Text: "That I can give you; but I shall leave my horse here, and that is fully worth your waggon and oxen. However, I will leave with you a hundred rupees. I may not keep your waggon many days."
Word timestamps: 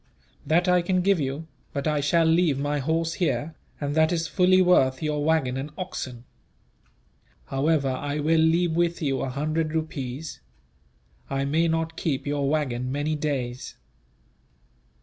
"That 0.47 0.67
I 0.67 0.81
can 0.81 1.01
give 1.03 1.19
you; 1.19 1.45
but 1.73 1.87
I 1.87 1.99
shall 1.99 2.25
leave 2.25 2.57
my 2.57 2.79
horse 2.79 3.13
here, 3.13 3.53
and 3.79 3.93
that 3.93 4.11
is 4.11 4.27
fully 4.27 4.59
worth 4.59 5.03
your 5.03 5.23
waggon 5.23 5.57
and 5.57 5.69
oxen. 5.77 6.23
However, 7.45 7.89
I 7.91 8.19
will 8.19 8.39
leave 8.41 8.71
with 8.75 8.99
you 9.03 9.21
a 9.21 9.29
hundred 9.29 9.73
rupees. 9.75 10.39
I 11.29 11.45
may 11.45 11.67
not 11.67 11.97
keep 11.97 12.25
your 12.25 12.49
waggon 12.49 12.91
many 12.91 13.15
days." 13.15 13.75